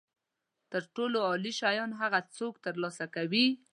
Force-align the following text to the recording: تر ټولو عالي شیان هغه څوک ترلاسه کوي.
تر 0.71 0.83
ټولو 0.95 1.17
عالي 1.27 1.53
شیان 1.59 1.91
هغه 2.01 2.19
څوک 2.37 2.53
ترلاسه 2.65 3.05
کوي. 3.15 3.47